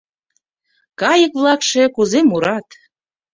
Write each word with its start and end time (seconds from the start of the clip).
Кайык-влакше 0.99 1.83
кузе 1.95 2.19
мурат! 2.29 2.67